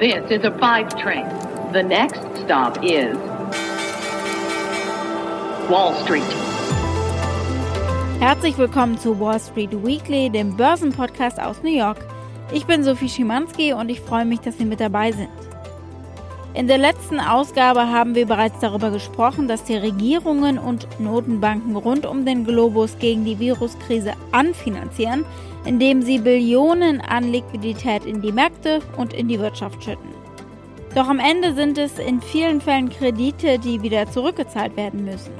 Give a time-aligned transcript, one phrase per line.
[0.00, 1.26] This is a five train.
[1.74, 3.14] The next stop is
[5.68, 6.24] Wall Street.
[8.18, 11.98] Herzlich willkommen zu Wall Street Weekly, dem Börsenpodcast aus New York.
[12.50, 15.28] Ich bin Sophie Schimanski und ich freue mich, dass Sie mit dabei sind.
[16.54, 22.06] In der letzten Ausgabe haben wir bereits darüber gesprochen, dass die Regierungen und Notenbanken rund
[22.06, 25.26] um den Globus gegen die Viruskrise anfinanzieren,
[25.64, 30.10] indem sie Billionen an Liquidität in die Märkte und in die Wirtschaft schütten.
[30.94, 35.32] Doch am Ende sind es in vielen Fällen Kredite, die wieder zurückgezahlt werden müssen.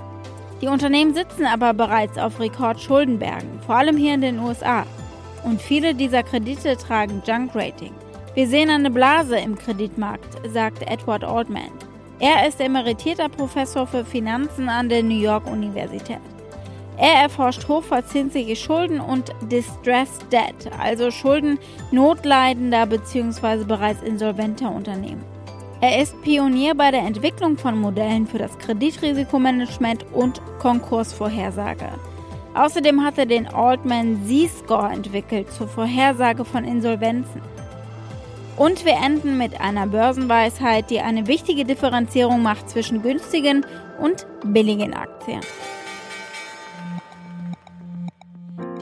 [0.60, 4.84] Die Unternehmen sitzen aber bereits auf Rekordschuldenbergen, vor allem hier in den USA.
[5.42, 7.94] Und viele dieser Kredite tragen Junk-Rating.
[8.34, 11.70] Wir sehen eine Blase im Kreditmarkt, sagt Edward Altman.
[12.20, 16.20] Er ist emeritierter Professor für Finanzen an der New York Universität.
[16.96, 21.58] Er erforscht hochverzinsliche Schulden und Distressed Debt, also Schulden
[21.90, 23.64] notleidender bzw.
[23.64, 25.24] bereits insolventer Unternehmen.
[25.82, 31.88] Er ist Pionier bei der Entwicklung von Modellen für das Kreditrisikomanagement und Konkursvorhersage.
[32.54, 37.40] Außerdem hat er den Altman Z-Score entwickelt zur Vorhersage von Insolvenzen.
[38.56, 43.64] Und wir enden mit einer Börsenweisheit, die eine wichtige Differenzierung macht zwischen günstigen
[43.98, 45.40] und billigen Aktien.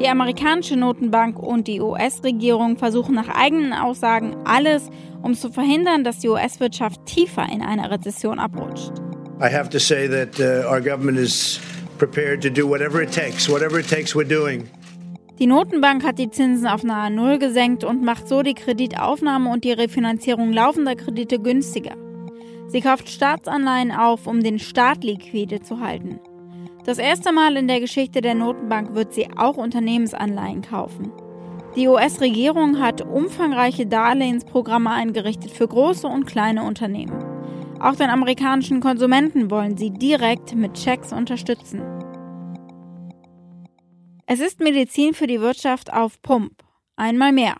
[0.00, 4.90] Die amerikanische Notenbank und die US-Regierung versuchen nach eigenen Aussagen alles,
[5.22, 8.92] um zu verhindern, dass die US-Wirtschaft tiefer in eine Rezession abrutscht.
[9.40, 11.60] I have to say that uh, our government is
[11.98, 14.68] prepared to do whatever it takes, whatever it takes we're doing
[15.38, 19.62] die Notenbank hat die Zinsen auf nahe Null gesenkt und macht so die Kreditaufnahme und
[19.62, 21.94] die Refinanzierung laufender Kredite günstiger.
[22.66, 26.18] Sie kauft Staatsanleihen auf, um den Staat liquide zu halten.
[26.88, 31.12] Das erste Mal in der Geschichte der Notenbank wird sie auch Unternehmensanleihen kaufen.
[31.76, 37.22] Die US-Regierung hat umfangreiche Darlehensprogramme eingerichtet für große und kleine Unternehmen.
[37.78, 41.82] Auch den amerikanischen Konsumenten wollen sie direkt mit Checks unterstützen.
[44.24, 46.64] Es ist Medizin für die Wirtschaft auf Pump.
[46.96, 47.58] Einmal mehr.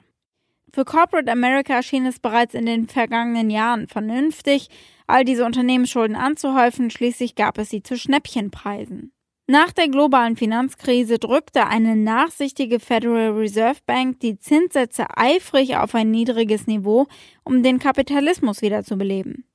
[0.73, 4.69] Für Corporate America schien es bereits in den vergangenen Jahren vernünftig,
[5.07, 9.13] all diese Unternehmensschulden anzuhäufen, schließlich gab es sie zu Schnäppchenpreisen.
[9.51, 16.11] Nach der globalen Finanzkrise drückte eine nachsichtige Federal Reserve Bank die Zinssätze eifrig auf ein
[16.11, 17.07] niedriges Niveau,
[17.45, 19.47] um den Kapitalismus wiederzubeleben.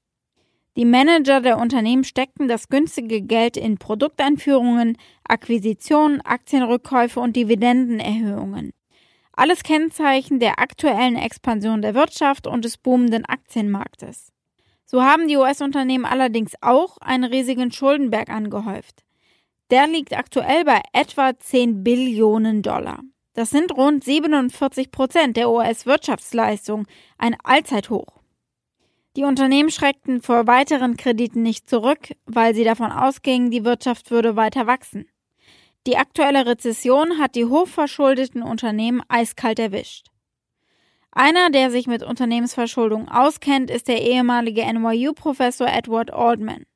[0.77, 8.71] Die Manager der Unternehmen steckten das günstige Geld in Produkteinführungen, Akquisitionen, Aktienrückkäufe und Dividendenerhöhungen.
[9.33, 14.31] Alles Kennzeichen der aktuellen Expansion der Wirtschaft und des boomenden Aktienmarktes.
[14.85, 19.03] So haben die US-Unternehmen allerdings auch einen riesigen Schuldenberg angehäuft.
[19.73, 23.00] Der liegt aktuell bei etwa 10 Billionen Dollar.
[23.34, 26.85] Das sind rund 47 Prozent der US-Wirtschaftsleistung,
[27.17, 28.22] ein Allzeithoch.
[29.16, 34.35] Die Unternehmen schreckten vor weiteren Krediten nicht zurück, weil sie davon ausgingen, die Wirtschaft würde
[34.35, 35.07] weiter wachsen.
[35.88, 40.06] Die aktuelle Rezession hat die hochverschuldeten Unternehmen eiskalt erwischt.
[41.09, 46.67] Einer, der sich mit Unternehmensverschuldung auskennt, ist der ehemalige NYU-Professor Edward Aldman.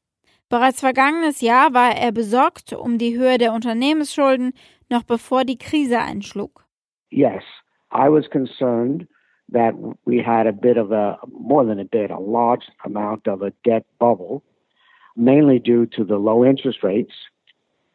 [0.49, 4.53] Bereits vergangenes Jahr war er besorgt um die Höhe der Unternehmensschulden,
[4.89, 6.65] noch bevor die Krise einschlug.
[7.09, 7.43] Yes,
[7.91, 9.07] I was concerned
[9.51, 9.73] that
[10.05, 13.51] we had a bit of a, more than a bit, a large amount of a
[13.65, 14.41] debt bubble,
[15.17, 17.13] mainly due to the low interest rates,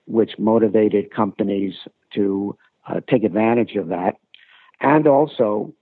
[0.07, 1.75] which motivated companies
[2.13, 2.55] to
[2.87, 4.17] uh, take advantage of that.
[4.81, 5.73] And also,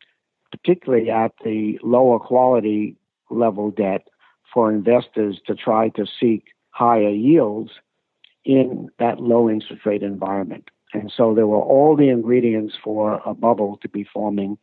[0.53, 2.97] particularly at the lower quality
[3.29, 4.07] level debt
[4.55, 7.71] for investors to try to seek higher yields
[8.45, 10.71] in that low interest rate environment.
[10.93, 14.59] And so there were all the ingredients for a bubble to be forming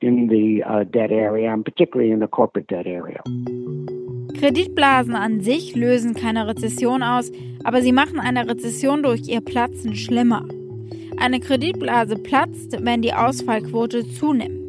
[0.00, 3.22] in the uh, debt area, and particularly in the corporate debt area.
[4.38, 7.32] Kreditblasen an sich lösen keine Rezession aus,
[7.64, 10.44] aber sie machen eine Rezession durch ihr Platzen schlimmer.
[11.18, 14.65] Eine Kreditblase platzt, wenn die Ausfallquote zunimmt.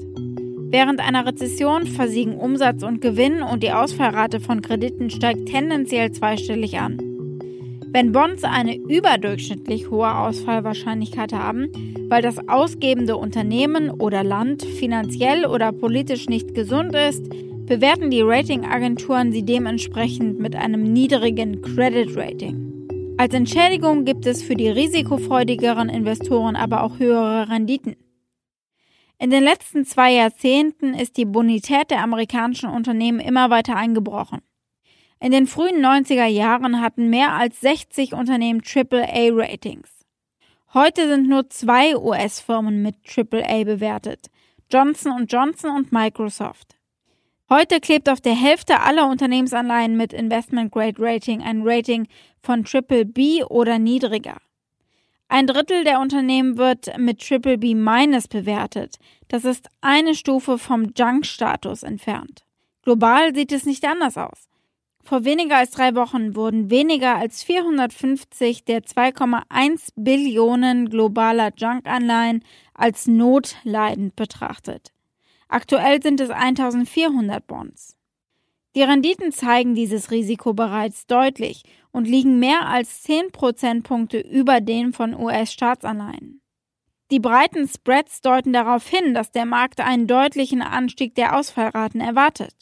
[0.69, 6.77] Während einer Rezession versiegen Umsatz und Gewinn und die Ausfallrate von Krediten steigt tendenziell zweistellig
[6.77, 6.97] an.
[7.93, 11.71] Wenn Bonds eine überdurchschnittlich hohe Ausfallwahrscheinlichkeit haben,
[12.09, 17.23] weil das ausgebende Unternehmen oder Land finanziell oder politisch nicht gesund ist,
[17.65, 23.15] bewerten die Ratingagenturen sie dementsprechend mit einem niedrigen Credit Rating.
[23.17, 27.95] Als Entschädigung gibt es für die risikofreudigeren Investoren aber auch höhere Renditen.
[29.19, 34.41] In den letzten zwei Jahrzehnten ist die Bonität der amerikanischen Unternehmen immer weiter eingebrochen.
[35.19, 39.89] In den frühen 90er Jahren hatten mehr als 60 Unternehmen AAA-Ratings.
[40.75, 44.27] Heute sind nur zwei US-Firmen mit AAA bewertet,
[44.71, 46.75] Johnson Johnson und Microsoft.
[47.49, 52.07] Heute klebt auf der Hälfte aller Unternehmensanleihen mit Investment Grade Rating ein Rating
[52.41, 54.37] von Triple B oder niedriger.
[55.29, 58.95] Ein Drittel der Unternehmen wird mit Triple B minus bewertet.
[59.27, 62.45] Das ist eine Stufe vom Junk-Status entfernt.
[62.83, 64.47] Global sieht es nicht anders aus.
[65.03, 73.07] Vor weniger als drei Wochen wurden weniger als 450 der 2,1 Billionen globaler Junk-Anleihen als
[73.07, 74.93] notleidend betrachtet.
[75.49, 77.96] Aktuell sind es 1400 Bonds.
[78.77, 84.93] Die Renditen zeigen dieses Risiko bereits deutlich und liegen mehr als 10 Prozentpunkte über den
[84.93, 86.41] von US-Staatsanleihen.
[87.09, 92.53] Die breiten Spreads deuten darauf hin, dass der Markt einen deutlichen Anstieg der Ausfallraten erwartet.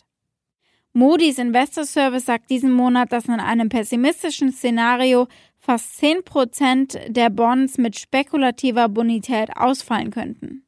[0.94, 5.27] Moody's Investor Service sagt diesen Monat, dass in einem pessimistischen Szenario
[5.57, 10.64] fast 10 Prozent der Bonds mit spekulativer Bonität ausfallen könnten.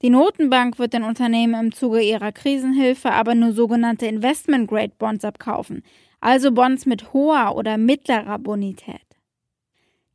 [0.00, 5.82] Die Notenbank wird den Unternehmen im Zuge ihrer Krisenhilfe aber nur sogenannte Investment-Grade-Bonds abkaufen,
[6.20, 9.02] also Bonds mit hoher oder mittlerer Bonität.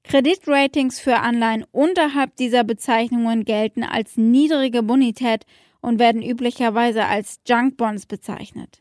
[0.06, 5.46] Kreditratings für Anleihen unterhalb dieser Bezeichnungen gelten als niedrige Bonität
[5.82, 8.80] und werden üblicherweise als Junk Bonds bezeichnet.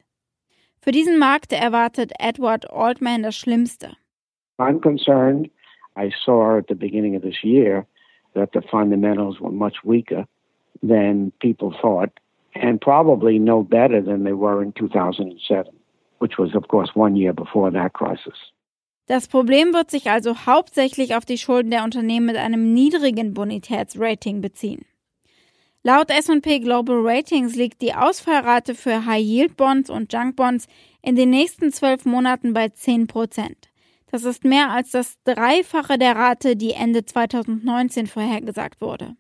[0.81, 3.97] Für diesen Markt erwartet Edward Altman das Schlimmste.
[4.59, 5.51] I'm concerned.
[5.97, 7.87] I saw at the beginning of this year
[8.35, 10.27] that the fundamentals were much weaker
[10.81, 12.11] than people thought
[12.55, 15.73] and probably no better than they were in 2007,
[16.19, 18.53] which was, of course, one year before that crisis.
[19.07, 24.41] Das Problem wird sich also hauptsächlich auf die Schulden der Unternehmen mit einem niedrigen Bonitätsrating
[24.41, 24.85] beziehen.
[25.83, 30.69] Laut S&P Global Ratings liegt die Ausfallrate für High-Yield-Bonds und Junk-Bonds
[31.03, 33.69] in den nächsten zwölf Monaten bei 10 Prozent.
[34.13, 39.17] Das ist mehr als das Dreifache der Rate, die Ende 2019 vorhergesagt wurde.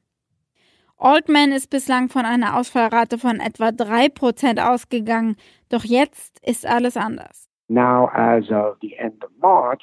[1.02, 5.34] Altman ist bislang von einer Ausfallrate von etwa 3 Prozent ausgegangen,
[5.68, 7.48] doch jetzt ist alles anders.
[7.68, 9.82] Now, as of the end of March,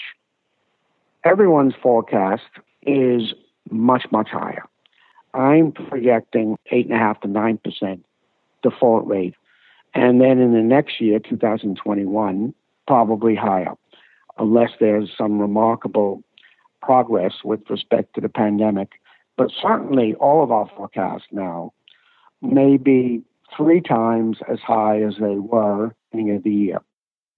[1.23, 2.49] everyone's forecast
[2.83, 3.35] is
[3.69, 4.63] much, much higher.
[5.33, 7.99] I'm projecting 8.5 to 9%
[8.63, 9.35] default rate.
[9.93, 12.53] And then in the next year, 2021,
[12.87, 13.73] probably higher,
[14.37, 16.23] unless there's some remarkable
[16.81, 19.01] progress with respect to the pandemic.
[19.39, 21.71] But certainly all of our forecasts now
[22.41, 23.23] may be
[23.55, 26.81] three times as high as they were beginning of the year.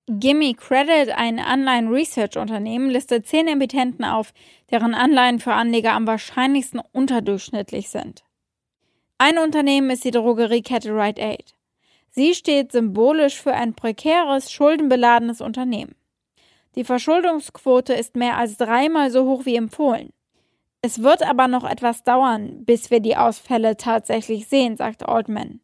[0.08, 4.34] Gimme Credit, ein Anleihen-Research-Unternehmen, listet zehn Emittenten auf,
[4.72, 8.24] deren Anleihen für Anleger am wahrscheinlichsten unterdurchschnittlich sind.
[9.20, 11.54] Ein Unternehmen ist die Drogeriekette Rite Aid.
[12.10, 15.94] Sie steht symbolisch für ein prekäres, schuldenbeladenes Unternehmen.
[16.74, 20.12] Die Verschuldungsquote ist mehr als dreimal so hoch wie empfohlen.
[20.84, 25.60] Es wird aber noch etwas dauern, bis wir die Ausfälle tatsächlich sehen, sagt Altman.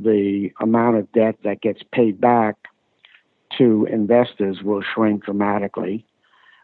[0.00, 2.56] The amount of debt that gets paid back
[3.58, 6.04] to investors will shrink dramatically.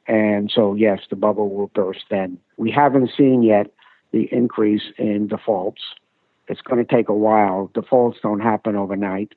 [0.06, 2.38] And so, yes, the bubble will burst then.
[2.56, 3.73] We haven't seen yet
[4.12, 5.82] the increase in defaults.
[6.47, 7.73] It's going to take a while.
[7.75, 9.35] Defaults don't happen overnight,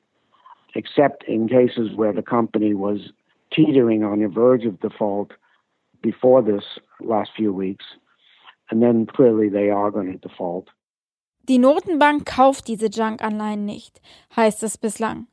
[0.76, 3.10] except in cases where the company was
[3.52, 5.32] teetering on the verge of default
[6.02, 7.84] before this last few weeks.
[8.70, 10.68] And then clearly they are going to default.
[11.48, 14.00] Die Notenbank kauft diese Junk-Anleihen nicht,
[14.36, 15.26] heißt es bislang.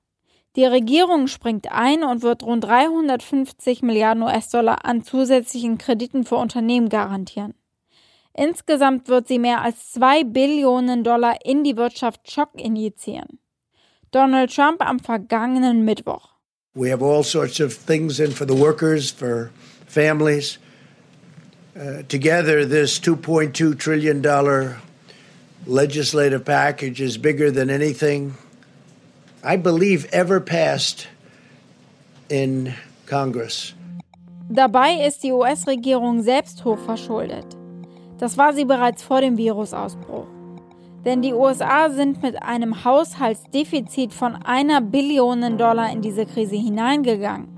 [0.56, 6.90] Die Regierung springt ein und wird rund 350 Milliarden US-Dollar an zusätzlichen Krediten für Unternehmen
[6.90, 7.54] garantieren.
[8.34, 13.40] Insgesamt wird sie mehr als 2 Billionen Dollar in die Wirtschaft Schock injizieren.
[14.12, 16.30] Donald Trump am vergangenen Mittwoch.
[16.74, 19.52] We have all sorts of things in for the workers, for
[19.88, 20.60] families.
[21.78, 24.24] Uh, together, this $2.2 trillion
[25.68, 28.36] legislative package is bigger than anything
[29.44, 31.08] I believe, ever passed
[32.30, 32.74] in
[33.06, 33.74] Congress.
[34.50, 37.46] Dabei ist die US-Regierung selbst hochverschuldet.
[38.18, 40.26] Das war sie bereits vor dem Virusausbruch.
[41.06, 47.57] Denn die USA sind mit einem Haushaltsdefizit von einer Billion Dollar in diese Krise hineingegangen.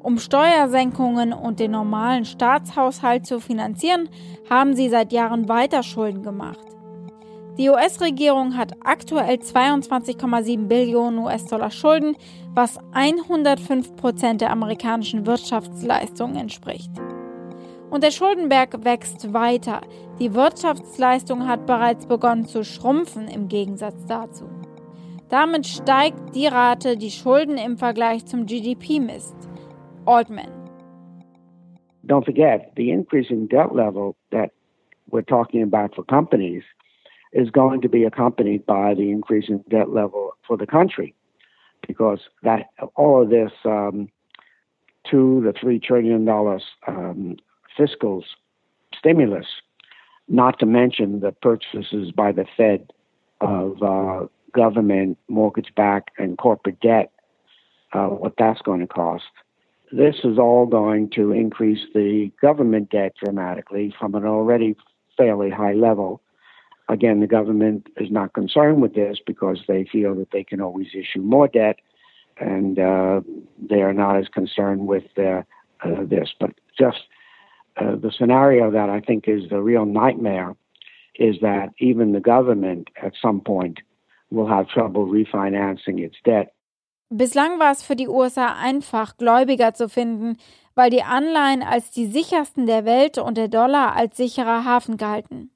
[0.00, 4.08] Um Steuersenkungen und den normalen Staatshaushalt zu finanzieren,
[4.48, 6.58] haben sie seit Jahren weiter Schulden gemacht.
[7.58, 12.16] Die US-Regierung hat aktuell 22,7 Billionen US-Dollar Schulden,
[12.54, 16.92] was 105 Prozent der amerikanischen Wirtschaftsleistung entspricht.
[17.90, 19.80] Und der Schuldenberg wächst weiter.
[20.20, 24.44] Die Wirtschaftsleistung hat bereits begonnen zu schrumpfen im Gegensatz dazu.
[25.28, 29.47] Damit steigt die Rate, die Schulden im Vergleich zum GDP misst.
[30.08, 30.50] Altman.
[32.06, 34.50] Don't forget, the increase in debt level that
[35.10, 36.64] we're talking about for companies–
[37.32, 41.14] is going to be accompanied by the increase in debt level for the country.
[41.86, 44.08] because that all of this um,
[45.08, 47.36] two to three trillion dollars um,
[47.76, 48.24] fiscal
[48.98, 49.46] stimulus,
[50.26, 52.92] not to mention the purchases by the Fed
[53.40, 57.12] of uh, government mortgage-backed and corporate debt,
[57.92, 59.30] uh, what that's going to cost.
[59.90, 64.76] This is all going to increase the government debt dramatically from an already
[65.16, 66.20] fairly high level.
[66.88, 70.88] Again, the government is not concerned with this because they feel that they can always
[70.94, 71.78] issue more debt,
[72.38, 73.20] and uh,
[73.58, 75.42] they are not as concerned with uh,
[75.82, 76.34] this.
[76.38, 77.04] But just
[77.76, 80.54] uh, the scenario that I think is the real nightmare
[81.14, 83.80] is that even the government at some point
[84.30, 86.54] will have trouble refinancing its debt.
[87.10, 90.36] Bislang war es für die USA einfach, Gläubiger zu finden,
[90.74, 95.50] weil die Anleihen als die sichersten der Welt und der Dollar als sicherer Hafen galten.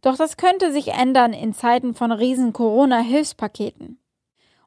[0.00, 3.98] Doch das könnte sich ändern in Zeiten von riesen Corona-Hilfspaketen.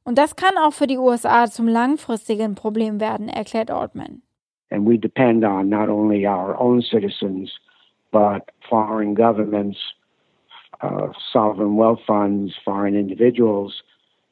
[0.03, 4.21] Und das kann auch für die USA zum langfristigen Problem werden, erklärt Altman.
[4.69, 7.49] And we depend on not only our own citizens,
[8.11, 9.77] but foreign governments,
[10.81, 13.83] uh, sovereign wealth funds, foreign individuals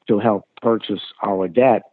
[0.07, 1.83] to help purchase our debt.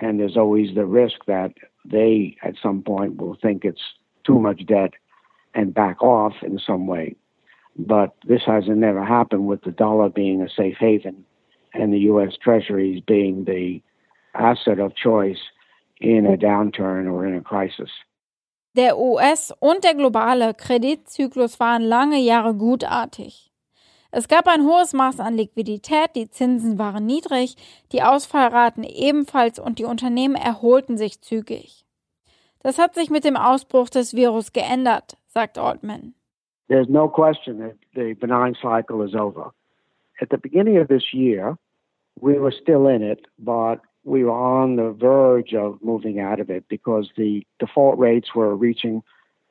[0.00, 1.52] And there's always the risk that
[1.84, 3.80] they, at some point, will think it's
[4.26, 4.92] too much debt
[5.54, 7.16] and back off in some way.
[7.78, 11.24] But this hasn't never happened with the dollar being a safe haven
[11.72, 12.32] and the U.S.
[12.42, 13.82] Treasuries being the
[14.34, 15.38] asset of choice
[16.00, 17.90] in a downturn or in a crisis.
[18.76, 23.45] Der US- und der globale Kreditzyklus waren lange Jahre gutartig.
[24.10, 27.56] Es gab ein hohes Maß an Liquidität, die Zinsen waren niedrig,
[27.92, 31.84] die Ausfallraten ebenfalls und die Unternehmen erholten sich zügig.
[32.60, 36.14] Das hat sich mit dem Ausbruch des Virus geändert, sagt Altman.
[36.68, 39.50] there's no question that the benign cycle is over.
[40.20, 41.56] At the beginning of this year,
[42.20, 46.50] we were still in it, but we were on the verge of moving out of
[46.50, 49.02] it because the default rates were reaching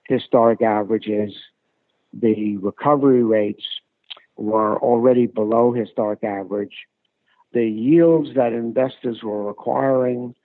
[0.08, 1.34] historic averages.
[2.14, 3.64] The recovery rates
[4.38, 6.88] were already below historic average.
[7.54, 10.36] The yields that investors were acquiring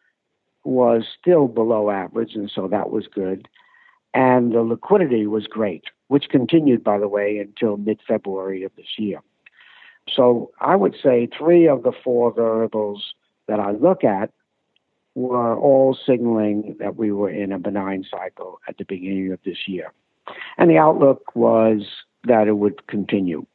[0.64, 3.48] was still below average, and so that was good.
[4.14, 8.98] And the liquidity was great which continued, by the way, until mid February of this
[8.98, 9.20] year.
[10.12, 13.14] So I would say three of the four variables
[13.46, 14.32] that I look at
[15.14, 19.68] were all signaling that we were in a benign cycle at the beginning of this
[19.68, 19.92] year.
[20.58, 21.82] And the outlook was
[22.24, 23.46] that it would continue,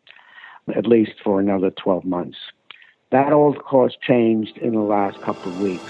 [0.74, 2.38] at least for another 12 months.
[3.12, 5.82] That all, of course, changed in the last couple of weeks.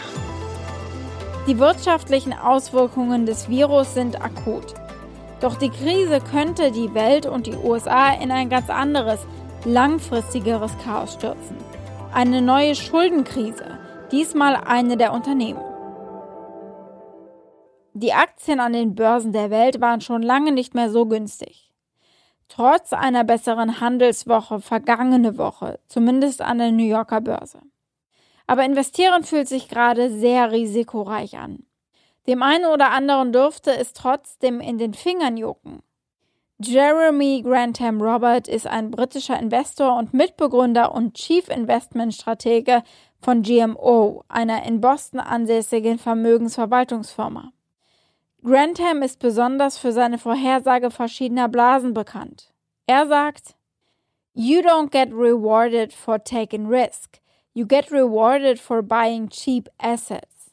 [1.48, 4.74] Die wirtschaftlichen Auswirkungen des Virus sind akut.
[5.42, 9.26] Doch die Krise könnte die Welt und die USA in ein ganz anderes,
[9.64, 11.58] langfristigeres Chaos stürzen.
[12.14, 13.78] Eine neue Schuldenkrise,
[14.12, 15.62] diesmal eine der Unternehmen.
[17.94, 21.72] Die Aktien an den Börsen der Welt waren schon lange nicht mehr so günstig.
[22.48, 27.60] Trotz einer besseren Handelswoche vergangene Woche, zumindest an der New Yorker Börse.
[28.48, 31.66] Aber investieren fühlt sich gerade sehr risikoreich an.
[32.28, 35.82] Dem einen oder anderen dürfte es trotzdem in den Fingern jucken.
[36.58, 42.82] Jeremy Grantham Robert ist ein britischer Investor und Mitbegründer und Chief Investment Stratege
[43.20, 47.52] von GMO, einer in Boston ansässigen Vermögensverwaltungsfirma.
[48.46, 52.54] Grantham ist besonders für seine Vorhersage verschiedener Blasen bekannt.
[52.86, 53.56] Er sagt,
[54.36, 57.20] You don't get rewarded for taking risk.
[57.54, 60.52] You get rewarded for buying cheap assets.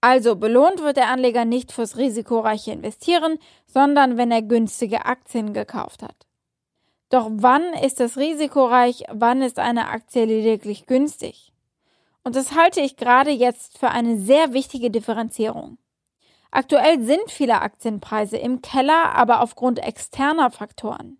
[0.00, 3.38] Also belohnt wird der Anleger nicht fürs risikoreiche Investieren,
[3.68, 6.26] sondern wenn er günstige Aktien gekauft hat.
[7.10, 11.52] Doch wann ist es risikoreich, wann ist eine Aktie lediglich günstig?
[12.24, 15.78] Und das halte ich gerade jetzt für eine sehr wichtige Differenzierung.
[16.50, 21.18] Aktuell sind viele Aktienpreise im Keller, aber aufgrund externer Faktoren,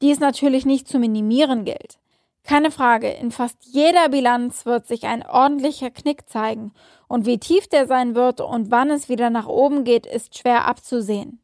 [0.00, 1.98] die es natürlich nicht zu minimieren gilt.
[2.44, 6.72] Keine Frage, in fast jeder Bilanz wird sich ein ordentlicher Knick zeigen
[7.06, 10.66] und wie tief der sein wird und wann es wieder nach oben geht, ist schwer
[10.66, 11.42] abzusehen.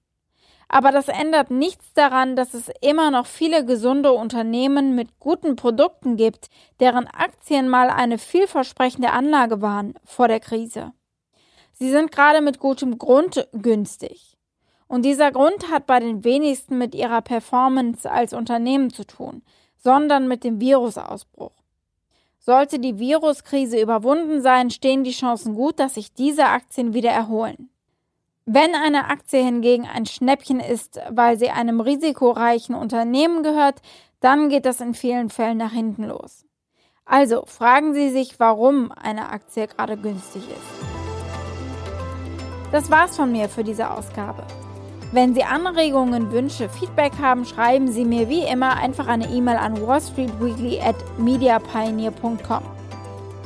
[0.69, 6.17] Aber das ändert nichts daran, dass es immer noch viele gesunde Unternehmen mit guten Produkten
[6.17, 6.49] gibt,
[6.81, 10.93] deren Aktien mal eine vielversprechende Anlage waren vor der Krise.
[11.75, 14.37] Sie sind gerade mit gutem Grund günstig.
[14.87, 19.43] Und dieser Grund hat bei den wenigsten mit ihrer Performance als Unternehmen zu tun,
[19.76, 21.52] sondern mit dem Virusausbruch.
[22.38, 27.71] Sollte die Viruskrise überwunden sein, stehen die Chancen gut, dass sich diese Aktien wieder erholen.
[28.47, 33.81] Wenn eine Aktie hingegen ein Schnäppchen ist, weil sie einem risikoreichen Unternehmen gehört,
[34.21, 36.45] dann geht das in vielen Fällen nach hinten los.
[37.07, 40.84] Also fragen Sie sich, warum eine Aktie gerade günstig ist.
[42.75, 44.43] Das war's von mir für diese Ausgabe.
[45.12, 49.81] Wenn Sie Anregungen, Wünsche, Feedback haben, schreiben Sie mir wie immer einfach eine E-Mail an
[49.81, 52.64] wallstreetweekly at mediapioneer.com.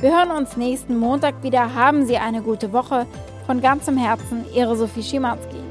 [0.01, 1.75] Wir hören uns nächsten Montag wieder.
[1.75, 3.05] Haben Sie eine gute Woche.
[3.45, 5.68] Von ganzem Herzen, Ihre Sophie Schimanski.